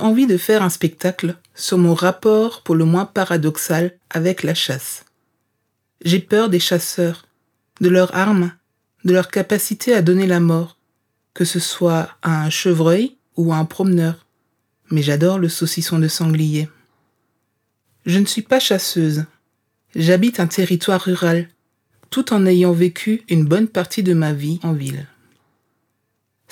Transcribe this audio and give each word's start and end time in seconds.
envie 0.00 0.26
de 0.26 0.36
faire 0.36 0.62
un 0.62 0.70
spectacle 0.70 1.36
sur 1.54 1.78
mon 1.78 1.94
rapport 1.94 2.62
pour 2.62 2.74
le 2.74 2.84
moins 2.84 3.06
paradoxal 3.06 3.96
avec 4.10 4.42
la 4.42 4.54
chasse. 4.54 5.04
J'ai 6.04 6.18
peur 6.18 6.48
des 6.48 6.60
chasseurs, 6.60 7.26
de 7.80 7.88
leurs 7.88 8.14
armes, 8.14 8.52
de 9.04 9.12
leur 9.12 9.28
capacité 9.28 9.94
à 9.94 10.02
donner 10.02 10.26
la 10.26 10.40
mort, 10.40 10.76
que 11.34 11.44
ce 11.44 11.60
soit 11.60 12.08
à 12.22 12.44
un 12.44 12.50
chevreuil 12.50 13.16
ou 13.36 13.52
à 13.52 13.56
un 13.56 13.64
promeneur. 13.64 14.26
Mais 14.90 15.02
j'adore 15.02 15.38
le 15.38 15.48
saucisson 15.48 15.98
de 15.98 16.08
sanglier. 16.08 16.68
Je 18.06 18.18
ne 18.18 18.26
suis 18.26 18.42
pas 18.42 18.60
chasseuse. 18.60 19.24
J'habite 19.94 20.40
un 20.40 20.46
territoire 20.46 21.00
rural, 21.00 21.48
tout 22.10 22.32
en 22.32 22.44
ayant 22.46 22.72
vécu 22.72 23.22
une 23.28 23.44
bonne 23.44 23.68
partie 23.68 24.02
de 24.02 24.14
ma 24.14 24.32
vie 24.32 24.60
en 24.62 24.72
ville. 24.72 25.06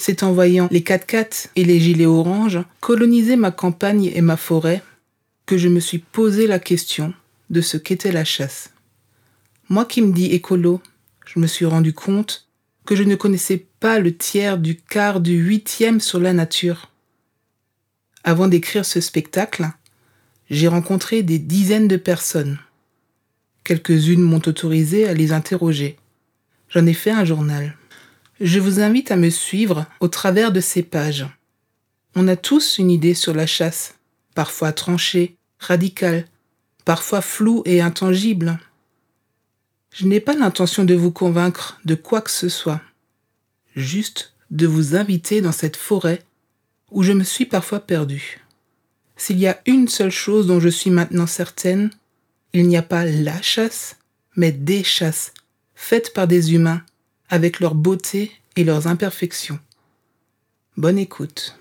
C'est 0.04 0.24
en 0.24 0.32
voyant 0.32 0.66
les 0.72 0.80
4x4 0.80 1.50
et 1.54 1.64
les 1.64 1.78
gilets 1.78 2.06
oranges 2.06 2.58
coloniser 2.80 3.36
ma 3.36 3.52
campagne 3.52 4.10
et 4.12 4.20
ma 4.20 4.36
forêt 4.36 4.82
que 5.46 5.56
je 5.56 5.68
me 5.68 5.78
suis 5.78 6.00
posé 6.00 6.48
la 6.48 6.58
question 6.58 7.14
de 7.50 7.60
ce 7.60 7.76
qu'était 7.76 8.10
la 8.10 8.24
chasse. 8.24 8.70
Moi 9.68 9.84
qui 9.84 10.02
me 10.02 10.12
dis 10.12 10.32
écolo, 10.32 10.82
je 11.24 11.38
me 11.38 11.46
suis 11.46 11.66
rendu 11.66 11.92
compte 11.92 12.48
que 12.84 12.96
je 12.96 13.04
ne 13.04 13.14
connaissais 13.14 13.64
pas 13.78 14.00
le 14.00 14.12
tiers 14.12 14.58
du 14.58 14.74
quart 14.74 15.20
du 15.20 15.36
huitième 15.36 16.00
sur 16.00 16.18
la 16.18 16.32
nature. 16.32 16.90
Avant 18.24 18.48
d'écrire 18.48 18.84
ce 18.84 19.00
spectacle, 19.00 19.70
j'ai 20.50 20.66
rencontré 20.66 21.22
des 21.22 21.38
dizaines 21.38 21.86
de 21.86 21.96
personnes. 21.96 22.58
Quelques-unes 23.62 24.22
m'ont 24.22 24.42
autorisé 24.46 25.06
à 25.06 25.14
les 25.14 25.30
interroger. 25.30 25.96
J'en 26.70 26.86
ai 26.86 26.92
fait 26.92 27.12
un 27.12 27.24
journal. 27.24 27.76
Je 28.44 28.58
vous 28.58 28.80
invite 28.80 29.12
à 29.12 29.16
me 29.16 29.30
suivre 29.30 29.86
au 30.00 30.08
travers 30.08 30.50
de 30.50 30.60
ces 30.60 30.82
pages. 30.82 31.28
On 32.16 32.26
a 32.26 32.34
tous 32.34 32.78
une 32.78 32.90
idée 32.90 33.14
sur 33.14 33.34
la 33.34 33.46
chasse, 33.46 33.94
parfois 34.34 34.72
tranchée, 34.72 35.36
radicale, 35.60 36.26
parfois 36.84 37.20
floue 37.20 37.62
et 37.66 37.80
intangible. 37.80 38.58
Je 39.94 40.06
n'ai 40.06 40.18
pas 40.18 40.34
l'intention 40.34 40.82
de 40.82 40.94
vous 40.94 41.12
convaincre 41.12 41.78
de 41.84 41.94
quoi 41.94 42.20
que 42.20 42.32
ce 42.32 42.48
soit, 42.48 42.80
juste 43.76 44.34
de 44.50 44.66
vous 44.66 44.96
inviter 44.96 45.40
dans 45.40 45.52
cette 45.52 45.76
forêt 45.76 46.24
où 46.90 47.04
je 47.04 47.12
me 47.12 47.22
suis 47.22 47.46
parfois 47.46 47.78
perdue. 47.78 48.40
S'il 49.16 49.38
y 49.38 49.46
a 49.46 49.60
une 49.66 49.86
seule 49.86 50.10
chose 50.10 50.48
dont 50.48 50.58
je 50.58 50.68
suis 50.68 50.90
maintenant 50.90 51.28
certaine, 51.28 51.90
il 52.54 52.66
n'y 52.66 52.76
a 52.76 52.82
pas 52.82 53.04
la 53.04 53.40
chasse, 53.40 53.98
mais 54.34 54.50
des 54.50 54.82
chasses, 54.82 55.32
faites 55.76 56.12
par 56.12 56.26
des 56.26 56.54
humains, 56.54 56.82
avec 57.32 57.60
leur 57.60 57.74
beauté 57.74 58.30
et 58.56 58.62
leurs 58.62 58.88
imperfections. 58.88 59.58
Bonne 60.76 60.98
écoute. 60.98 61.56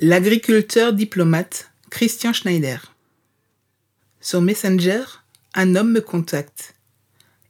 L'agriculteur 0.00 0.92
diplomate 0.92 1.72
Christian 1.90 2.32
Schneider. 2.32 2.94
Sur 4.20 4.40
Messenger, 4.40 5.02
un 5.54 5.74
homme 5.74 5.90
me 5.90 6.00
contacte. 6.00 6.76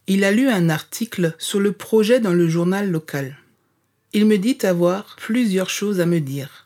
Il 0.07 0.23
a 0.23 0.31
lu 0.31 0.49
un 0.49 0.71
article 0.71 1.35
sur 1.37 1.59
le 1.59 1.73
projet 1.73 2.19
dans 2.19 2.33
le 2.33 2.49
journal 2.49 2.89
local. 2.89 3.37
Il 4.13 4.25
me 4.25 4.39
dit 4.39 4.57
avoir 4.63 5.15
plusieurs 5.17 5.69
choses 5.69 5.99
à 5.99 6.07
me 6.07 6.19
dire. 6.19 6.65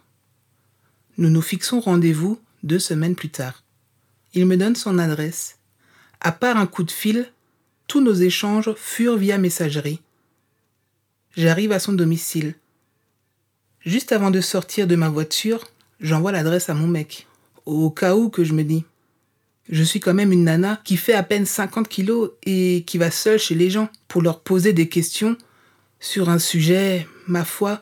Nous 1.18 1.30
nous 1.30 1.42
fixons 1.42 1.82
rendez-vous 1.82 2.40
deux 2.64 2.80
semaines 2.80 3.16
plus 3.16 3.32
tard. 3.32 3.62
Il 4.34 4.46
me 4.46 4.56
donne 4.56 4.78
son 4.78 4.98
adresse. 4.98 5.58
À 6.22 6.32
part 6.32 6.56
un 6.56 6.66
coup 6.66 6.84
de 6.84 6.92
fil, 6.92 7.30
tous 7.88 8.00
nos 8.00 8.14
échanges 8.14 8.74
furent 8.78 9.18
via 9.18 9.38
messagerie. 9.38 10.00
J'arrive 11.36 11.74
à 11.74 11.80
son 11.80 11.92
domicile. 11.92 12.56
Juste 13.82 14.14
avant 14.14 14.32
de 14.32 14.40
sortir 14.40 14.88
de 14.88 14.96
ma 14.96 15.10
voiture, 15.10 15.66
j'envoie 16.04 16.32
l'adresse 16.32 16.70
à 16.70 16.76
mon 16.76 16.88
mec. 16.88 17.26
Au 17.66 17.90
cas 17.90 18.16
où 18.16 18.30
que 18.30 18.44
je 18.44 18.54
me 18.54 18.64
dis. 18.64 18.86
Je 19.70 19.82
suis 19.82 20.02
quand 20.02 20.14
même 20.14 20.34
une 20.34 20.44
nana 20.44 20.80
qui 20.84 20.98
fait 20.98 21.14
à 21.14 21.24
peine 21.24 21.46
50 21.46 21.88
kilos 21.88 22.32
et 22.46 22.84
qui 22.86 22.98
va 22.98 23.10
seule 23.10 23.40
chez 23.40 23.56
les 23.56 23.70
gens 23.70 23.90
pour 24.10 24.22
leur 24.22 24.42
poser 24.42 24.74
des 24.74 24.90
questions 24.90 25.38
sur 26.02 26.30
un 26.30 26.38
sujet, 26.38 27.08
ma 27.28 27.46
foi, 27.46 27.82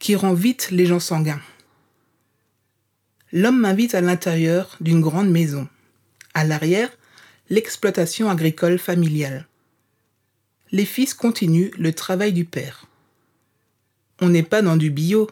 qui 0.00 0.16
rend 0.16 0.34
vite 0.34 0.68
les 0.72 0.84
gens 0.84 0.98
sanguins. 0.98 1.40
L'homme 3.32 3.60
m'invite 3.60 3.94
à 3.94 4.00
l'intérieur 4.00 4.76
d'une 4.80 5.00
grande 5.00 5.30
maison. 5.30 5.68
À 6.34 6.44
l'arrière, 6.44 6.90
l'exploitation 7.48 8.28
agricole 8.28 8.78
familiale. 8.78 9.46
Les 10.72 10.84
fils 10.84 11.14
continuent 11.14 11.70
le 11.78 11.92
travail 11.92 12.32
du 12.32 12.44
père. 12.44 12.86
On 14.20 14.28
n'est 14.28 14.42
pas 14.42 14.60
dans 14.60 14.76
du 14.76 14.90
bio, 14.90 15.30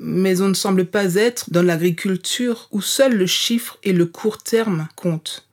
mais 0.00 0.40
on 0.40 0.48
ne 0.48 0.54
semble 0.54 0.86
pas 0.86 1.14
être 1.14 1.50
dans 1.50 1.62
l'agriculture 1.62 2.68
où 2.72 2.80
seul 2.80 3.16
le 3.16 3.26
chiffre 3.26 3.78
et 3.82 3.92
le 3.92 4.06
court 4.06 4.38
terme 4.38 4.88
comptent. 4.96 5.46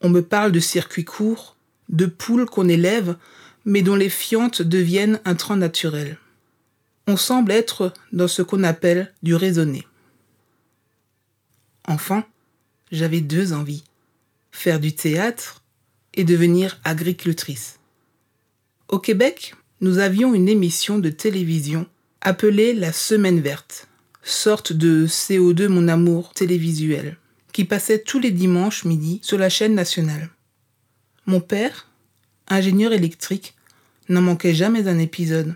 On 0.00 0.08
me 0.08 0.22
parle 0.22 0.52
de 0.52 0.60
circuits 0.60 1.04
courts, 1.04 1.54
de 1.90 2.06
poules 2.06 2.46
qu'on 2.46 2.68
élève, 2.68 3.16
mais 3.66 3.82
dont 3.82 3.94
les 3.94 4.08
fientes 4.08 4.62
deviennent 4.62 5.20
un 5.26 5.34
train 5.34 5.56
naturel. 5.56 6.16
On 7.06 7.18
semble 7.18 7.52
être 7.52 7.92
dans 8.12 8.28
ce 8.28 8.40
qu'on 8.40 8.64
appelle 8.64 9.12
du 9.22 9.34
raisonné. 9.34 9.86
Enfin, 11.86 12.24
j'avais 12.90 13.20
deux 13.20 13.52
envies 13.52 13.84
faire 14.50 14.80
du 14.80 14.94
théâtre 14.94 15.62
et 16.14 16.24
devenir 16.24 16.80
agricultrice. 16.84 17.78
Au 18.88 18.98
Québec, 18.98 19.54
nous 19.80 19.98
avions 19.98 20.34
une 20.34 20.48
émission 20.48 20.98
de 20.98 21.10
télévision 21.10 21.86
appelée 22.20 22.74
la 22.74 22.92
Semaine 22.92 23.40
verte, 23.40 23.88
sorte 24.22 24.72
de 24.72 25.06
CO2 25.06 25.68
mon 25.68 25.88
amour 25.88 26.32
télévisuel, 26.32 27.16
qui 27.52 27.64
passait 27.64 28.00
tous 28.00 28.18
les 28.18 28.30
dimanches 28.30 28.84
midi 28.84 29.20
sur 29.22 29.38
la 29.38 29.48
chaîne 29.48 29.74
nationale. 29.74 30.30
Mon 31.26 31.40
père, 31.40 31.88
ingénieur 32.48 32.92
électrique, 32.92 33.54
n'en 34.08 34.22
manquait 34.22 34.54
jamais 34.54 34.88
un 34.88 34.98
épisode. 34.98 35.54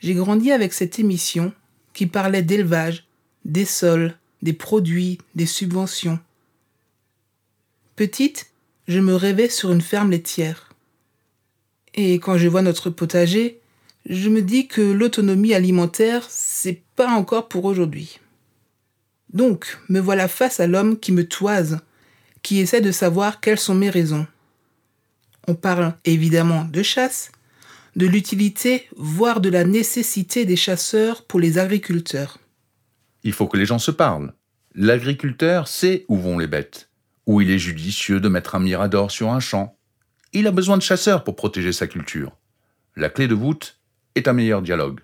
J'ai 0.00 0.14
grandi 0.14 0.52
avec 0.52 0.72
cette 0.72 0.98
émission 0.98 1.52
qui 1.92 2.06
parlait 2.06 2.42
d'élevage, 2.42 3.06
des 3.44 3.64
sols, 3.64 4.16
des 4.42 4.52
produits, 4.52 5.18
des 5.34 5.46
subventions. 5.46 6.20
Petite, 7.96 8.50
je 8.86 9.00
me 9.00 9.14
rêvais 9.14 9.48
sur 9.48 9.72
une 9.72 9.80
ferme 9.80 10.10
laitière. 10.10 10.72
Et 11.94 12.14
quand 12.14 12.38
je 12.38 12.46
vois 12.46 12.62
notre 12.62 12.90
potager, 12.90 13.60
je 14.06 14.28
me 14.28 14.42
dis 14.42 14.68
que 14.68 14.80
l'autonomie 14.80 15.54
alimentaire, 15.54 16.26
c'est 16.28 16.82
pas 16.96 17.08
encore 17.08 17.48
pour 17.48 17.64
aujourd'hui. 17.64 18.20
Donc, 19.32 19.78
me 19.88 20.00
voilà 20.00 20.28
face 20.28 20.60
à 20.60 20.66
l'homme 20.66 20.98
qui 20.98 21.12
me 21.12 21.26
toise, 21.26 21.80
qui 22.42 22.60
essaie 22.60 22.80
de 22.80 22.92
savoir 22.92 23.40
quelles 23.40 23.58
sont 23.58 23.74
mes 23.74 23.90
raisons. 23.90 24.26
On 25.46 25.54
parle 25.54 25.94
évidemment 26.04 26.64
de 26.64 26.82
chasse, 26.82 27.30
de 27.96 28.06
l'utilité, 28.06 28.86
voire 28.96 29.40
de 29.40 29.48
la 29.48 29.64
nécessité 29.64 30.44
des 30.44 30.56
chasseurs 30.56 31.24
pour 31.24 31.40
les 31.40 31.58
agriculteurs. 31.58 32.38
Il 33.24 33.32
faut 33.32 33.46
que 33.46 33.56
les 33.56 33.66
gens 33.66 33.78
se 33.78 33.90
parlent. 33.90 34.32
L'agriculteur 34.74 35.68
sait 35.68 36.04
où 36.08 36.16
vont 36.16 36.38
les 36.38 36.46
bêtes, 36.46 36.88
où 37.26 37.40
il 37.40 37.50
est 37.50 37.58
judicieux 37.58 38.20
de 38.20 38.28
mettre 38.28 38.54
un 38.54 38.60
mirador 38.60 39.10
sur 39.10 39.30
un 39.30 39.40
champ. 39.40 39.76
Il 40.32 40.46
a 40.46 40.52
besoin 40.52 40.76
de 40.76 40.82
chasseurs 40.82 41.24
pour 41.24 41.36
protéger 41.36 41.72
sa 41.72 41.86
culture. 41.86 42.36
La 42.94 43.08
clé 43.08 43.26
de 43.26 43.34
voûte 43.34 43.77
est 44.18 44.28
un 44.28 44.34
meilleur 44.34 44.60
dialogue 44.60 45.00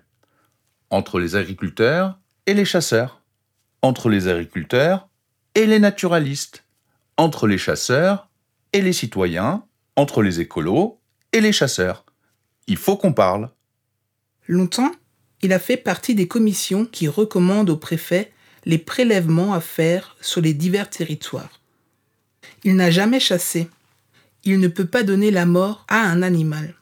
entre 0.91 1.19
les 1.19 1.35
agriculteurs 1.35 2.19
et 2.45 2.53
les 2.53 2.65
chasseurs, 2.65 3.21
entre 3.81 4.09
les 4.09 4.27
agriculteurs 4.27 5.09
et 5.55 5.65
les 5.65 5.79
naturalistes, 5.79 6.63
entre 7.17 7.47
les 7.47 7.57
chasseurs 7.57 8.29
et 8.73 8.81
les 8.81 8.93
citoyens, 8.93 9.65
entre 9.95 10.21
les 10.21 10.39
écolos 10.41 10.99
et 11.31 11.41
les 11.41 11.51
chasseurs. 11.51 12.05
Il 12.67 12.77
faut 12.77 12.97
qu'on 12.97 13.13
parle. 13.13 13.49
Longtemps, 14.47 14.91
il 15.41 15.53
a 15.53 15.59
fait 15.59 15.77
partie 15.77 16.13
des 16.13 16.27
commissions 16.27 16.85
qui 16.85 17.07
recommandent 17.07 17.69
au 17.69 17.77
préfet 17.77 18.31
les 18.65 18.77
prélèvements 18.77 19.53
à 19.53 19.61
faire 19.61 20.15
sur 20.21 20.41
les 20.41 20.53
divers 20.53 20.89
territoires. 20.89 21.61
Il 22.63 22.75
n'a 22.75 22.91
jamais 22.91 23.19
chassé. 23.19 23.69
Il 24.43 24.59
ne 24.59 24.67
peut 24.67 24.87
pas 24.87 25.03
donner 25.03 25.31
la 25.31 25.45
mort 25.45 25.85
à 25.87 26.01
un 26.01 26.21
animal. 26.21 26.75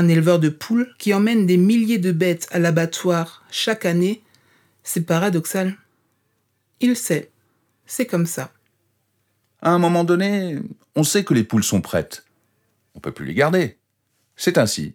Un 0.00 0.08
éleveur 0.08 0.38
de 0.38 0.48
poules 0.48 0.94
qui 0.98 1.12
emmène 1.12 1.44
des 1.44 1.58
milliers 1.58 1.98
de 1.98 2.10
bêtes 2.10 2.48
à 2.52 2.58
l'abattoir 2.58 3.44
chaque 3.50 3.84
année, 3.84 4.22
c'est 4.82 5.02
paradoxal. 5.02 5.76
Il 6.80 6.96
sait, 6.96 7.30
c'est 7.86 8.06
comme 8.06 8.24
ça. 8.24 8.50
À 9.60 9.70
un 9.70 9.78
moment 9.78 10.04
donné, 10.04 10.58
on 10.96 11.04
sait 11.04 11.22
que 11.22 11.34
les 11.34 11.44
poules 11.44 11.64
sont 11.64 11.82
prêtes. 11.82 12.24
On 12.94 13.00
peut 13.00 13.12
plus 13.12 13.26
les 13.26 13.34
garder. 13.34 13.76
C'est 14.36 14.56
ainsi. 14.56 14.94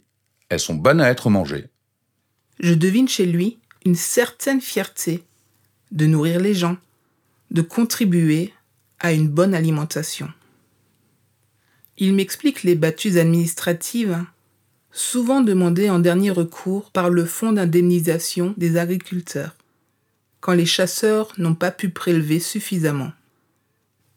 Elles 0.50 0.60
sont 0.60 0.74
bonnes 0.74 1.02
à 1.02 1.10
être 1.12 1.30
mangées. 1.30 1.68
Je 2.60 2.74
devine 2.74 3.08
chez 3.08 3.28
lui 3.28 3.60
une 3.86 3.96
certaine 3.96 4.62
fierté 4.62 5.24
de 5.92 6.08
nourrir 6.08 6.40
les 6.40 6.56
gens, 6.56 6.78
de 7.51 7.62
contribuer 7.62 8.54
à 9.00 9.12
une 9.12 9.28
bonne 9.28 9.54
alimentation. 9.54 10.30
Il 11.98 12.13
m'explique 12.13 12.63
les 12.63 12.75
battues 12.75 13.19
administratives, 13.19 14.25
souvent 14.95 15.42
demandées 15.42 15.89
en 15.89 16.00
dernier 16.00 16.31
recours 16.31 16.89
par 16.89 17.09
le 17.09 17.25
Fonds 17.25 17.51
d'indemnisation 17.51 18.53
des 18.56 18.77
agriculteurs, 18.77 19.53
quand 20.39 20.53
les 20.53 20.65
chasseurs 20.65 21.33
n'ont 21.38 21.53
pas 21.53 21.71
pu 21.71 21.89
prélever 21.89 22.39
suffisamment. 22.39 23.12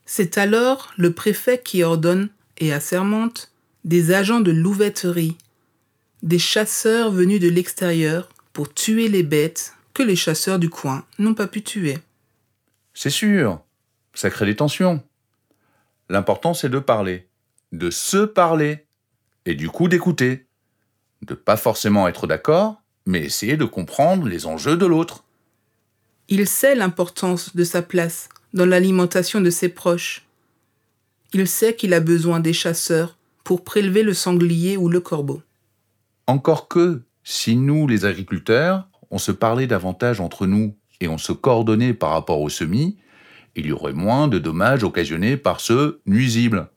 C'est 0.06 0.38
alors 0.38 0.92
le 0.96 1.12
préfet 1.12 1.60
qui 1.62 1.82
ordonne 1.82 2.30
et 2.58 2.72
assermente 2.72 3.50
des 3.84 4.12
agents 4.12 4.40
de 4.40 4.52
louveterie, 4.52 5.36
des 6.22 6.38
chasseurs 6.38 7.10
venus 7.10 7.40
de 7.40 7.48
l'extérieur 7.48 8.28
pour 8.52 8.72
tuer 8.72 9.08
les 9.08 9.24
bêtes 9.24 9.74
que 9.94 10.04
les 10.04 10.16
chasseurs 10.16 10.60
du 10.60 10.70
coin 10.70 11.04
n'ont 11.18 11.34
pas 11.34 11.48
pu 11.48 11.62
tuer. 11.62 11.98
C'est 12.94 13.10
sûr, 13.10 13.60
ça 14.14 14.30
crée 14.30 14.46
des 14.46 14.56
tensions. 14.56 15.02
L'important 16.08 16.54
c'est 16.54 16.68
de 16.68 16.78
parler, 16.78 17.26
de 17.72 17.90
se 17.90 18.24
parler, 18.24 18.86
et 19.44 19.54
du 19.54 19.70
coup 19.70 19.88
d'écouter. 19.88 20.47
De 21.22 21.34
pas 21.34 21.56
forcément 21.56 22.08
être 22.08 22.26
d'accord, 22.26 22.82
mais 23.06 23.20
essayer 23.20 23.56
de 23.56 23.64
comprendre 23.64 24.26
les 24.28 24.46
enjeux 24.46 24.76
de 24.76 24.86
l'autre. 24.86 25.24
Il 26.28 26.46
sait 26.46 26.74
l'importance 26.74 27.56
de 27.56 27.64
sa 27.64 27.82
place 27.82 28.28
dans 28.54 28.66
l'alimentation 28.66 29.40
de 29.40 29.50
ses 29.50 29.68
proches. 29.68 30.26
Il 31.32 31.48
sait 31.48 31.74
qu'il 31.74 31.94
a 31.94 32.00
besoin 32.00 32.40
des 32.40 32.52
chasseurs 32.52 33.16
pour 33.44 33.64
prélever 33.64 34.02
le 34.02 34.14
sanglier 34.14 34.76
ou 34.76 34.88
le 34.88 35.00
corbeau. 35.00 35.42
Encore 36.26 36.68
que, 36.68 37.02
si 37.24 37.56
nous, 37.56 37.86
les 37.86 38.04
agriculteurs, 38.04 38.88
on 39.10 39.18
se 39.18 39.32
parlait 39.32 39.66
davantage 39.66 40.20
entre 40.20 40.46
nous 40.46 40.74
et 41.00 41.08
on 41.08 41.18
se 41.18 41.32
coordonnait 41.32 41.94
par 41.94 42.10
rapport 42.10 42.40
aux 42.40 42.48
semis, 42.48 42.98
il 43.54 43.66
y 43.66 43.72
aurait 43.72 43.92
moins 43.92 44.28
de 44.28 44.38
dommages 44.38 44.84
occasionnés 44.84 45.36
par 45.36 45.60
ce 45.60 45.98
nuisible. 46.06 46.68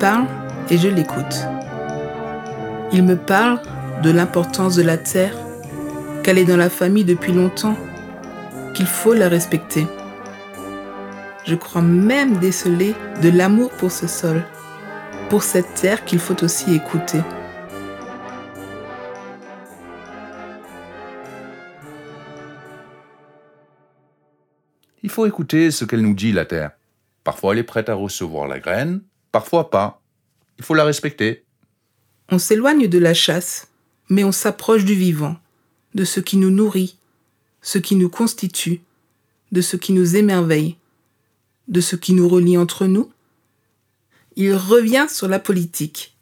Parle 0.00 0.26
et 0.70 0.78
je 0.78 0.88
l'écoute. 0.88 1.46
Il 2.90 3.04
me 3.04 3.16
parle 3.16 3.60
de 4.02 4.10
l'importance 4.10 4.74
de 4.74 4.82
la 4.82 4.96
terre, 4.96 5.36
qu'elle 6.22 6.38
est 6.38 6.46
dans 6.46 6.56
la 6.56 6.70
famille 6.70 7.04
depuis 7.04 7.32
longtemps, 7.32 7.76
qu'il 8.74 8.86
faut 8.86 9.12
la 9.12 9.28
respecter. 9.28 9.86
Je 11.44 11.54
crois 11.54 11.82
même 11.82 12.38
déceler 12.38 12.94
de 13.22 13.28
l'amour 13.28 13.70
pour 13.72 13.92
ce 13.92 14.06
sol, 14.06 14.42
pour 15.28 15.42
cette 15.42 15.74
terre 15.74 16.04
qu'il 16.04 16.18
faut 16.18 16.42
aussi 16.42 16.74
écouter. 16.74 17.20
Il 25.02 25.10
faut 25.10 25.26
écouter 25.26 25.70
ce 25.70 25.84
qu'elle 25.84 26.02
nous 26.02 26.14
dit, 26.14 26.32
la 26.32 26.46
terre. 26.46 26.70
Parfois 27.22 27.52
elle 27.52 27.58
est 27.58 27.64
prête 27.64 27.90
à 27.90 27.94
recevoir 27.94 28.48
la 28.48 28.60
graine, 28.60 29.02
parfois 29.32 29.70
pas. 29.70 30.00
Il 30.58 30.64
faut 30.64 30.74
la 30.74 30.84
respecter. 30.84 31.44
On 32.30 32.38
s'éloigne 32.38 32.86
de 32.86 32.98
la 32.98 33.14
chasse, 33.14 33.68
mais 34.08 34.24
on 34.24 34.32
s'approche 34.32 34.84
du 34.84 34.94
vivant, 34.94 35.36
de 35.94 36.04
ce 36.04 36.20
qui 36.20 36.36
nous 36.36 36.50
nourrit, 36.50 36.96
ce 37.62 37.78
qui 37.78 37.96
nous 37.96 38.08
constitue, 38.08 38.80
de 39.52 39.60
ce 39.60 39.76
qui 39.76 39.92
nous 39.92 40.16
émerveille, 40.16 40.76
de 41.68 41.80
ce 41.80 41.96
qui 41.96 42.12
nous 42.12 42.28
relie 42.28 42.56
entre 42.56 42.86
nous. 42.86 43.10
Il 44.36 44.54
revient 44.54 45.06
sur 45.08 45.28
la 45.28 45.38
politique, 45.38 46.16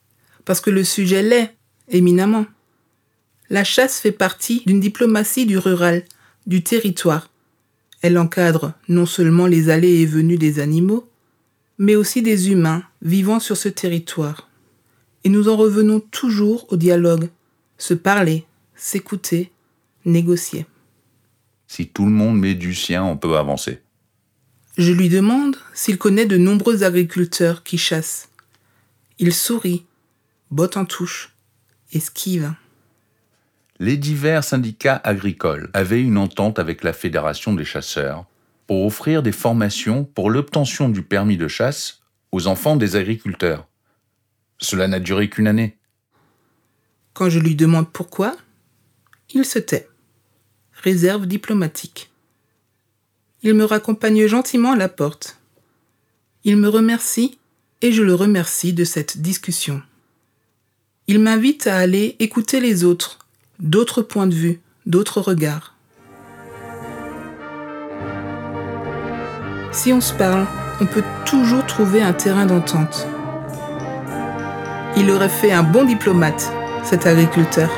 parce 0.44 0.60
que 0.60 0.70
le 0.70 0.84
sujet 0.84 1.22
l'est, 1.22 1.54
éminemment. 1.88 2.46
La 3.50 3.64
chasse 3.64 4.00
fait 4.00 4.12
partie 4.12 4.62
d'une 4.66 4.80
diplomatie 4.80 5.46
du 5.46 5.58
rural, 5.58 6.04
du 6.46 6.62
territoire. 6.62 7.30
Elle 8.02 8.18
encadre 8.18 8.74
non 8.88 9.06
seulement 9.06 9.46
les 9.46 9.70
allées 9.70 10.00
et 10.00 10.06
venues 10.06 10.38
des 10.38 10.60
animaux, 10.60 11.08
mais 11.78 11.96
aussi 11.96 12.22
des 12.22 12.50
humains 12.50 12.82
vivant 13.02 13.40
sur 13.40 13.56
ce 13.56 13.68
territoire. 13.68 14.48
Et 15.24 15.28
nous 15.28 15.48
en 15.48 15.56
revenons 15.56 16.00
toujours 16.00 16.66
au 16.72 16.76
dialogue, 16.76 17.28
se 17.78 17.94
parler, 17.94 18.44
s'écouter, 18.74 19.50
négocier. 20.04 20.66
Si 21.66 21.88
tout 21.88 22.04
le 22.04 22.10
monde 22.10 22.38
met 22.38 22.54
du 22.54 22.74
sien, 22.74 23.04
on 23.04 23.16
peut 23.16 23.36
avancer. 23.36 23.80
Je 24.76 24.92
lui 24.92 25.08
demande 25.08 25.56
s'il 25.74 25.98
connaît 25.98 26.26
de 26.26 26.36
nombreux 26.36 26.84
agriculteurs 26.84 27.62
qui 27.62 27.78
chassent. 27.78 28.28
Il 29.18 29.34
sourit, 29.34 29.84
botte 30.50 30.76
en 30.76 30.84
touche, 30.84 31.34
esquive. 31.92 32.52
Les 33.80 33.96
divers 33.96 34.44
syndicats 34.44 35.00
agricoles 35.04 35.70
avaient 35.72 36.00
une 36.00 36.18
entente 36.18 36.58
avec 36.58 36.82
la 36.82 36.92
Fédération 36.92 37.52
des 37.54 37.64
chasseurs 37.64 38.24
pour 38.68 38.84
offrir 38.84 39.22
des 39.24 39.32
formations 39.32 40.04
pour 40.04 40.30
l'obtention 40.30 40.88
du 40.90 41.02
permis 41.02 41.38
de 41.38 41.48
chasse 41.48 42.02
aux 42.30 42.46
enfants 42.46 42.76
des 42.76 42.94
agriculteurs. 42.96 43.66
Cela 44.58 44.86
n'a 44.86 45.00
duré 45.00 45.30
qu'une 45.30 45.48
année. 45.48 45.78
Quand 47.14 47.30
je 47.30 47.40
lui 47.40 47.56
demande 47.56 47.90
pourquoi, 47.90 48.36
il 49.30 49.44
se 49.44 49.58
tait. 49.58 49.88
Réserve 50.72 51.26
diplomatique. 51.26 52.10
Il 53.42 53.54
me 53.54 53.64
raccompagne 53.64 54.26
gentiment 54.26 54.72
à 54.72 54.76
la 54.76 54.90
porte. 54.90 55.38
Il 56.44 56.58
me 56.58 56.68
remercie 56.68 57.38
et 57.80 57.90
je 57.90 58.02
le 58.02 58.14
remercie 58.14 58.74
de 58.74 58.84
cette 58.84 59.18
discussion. 59.22 59.82
Il 61.06 61.20
m'invite 61.20 61.66
à 61.66 61.78
aller 61.78 62.16
écouter 62.18 62.60
les 62.60 62.84
autres, 62.84 63.18
d'autres 63.60 64.02
points 64.02 64.26
de 64.26 64.34
vue, 64.34 64.60
d'autres 64.84 65.22
regards. 65.22 65.77
Si 69.80 69.92
on 69.92 70.00
se 70.00 70.12
parle, 70.12 70.44
on 70.80 70.86
peut 70.86 71.04
toujours 71.24 71.64
trouver 71.64 72.02
un 72.02 72.12
terrain 72.12 72.46
d'entente. 72.46 73.06
Il 74.96 75.08
aurait 75.12 75.28
fait 75.28 75.52
un 75.52 75.62
bon 75.62 75.84
diplomate, 75.84 76.52
cet 76.82 77.06
agriculteur. 77.06 77.70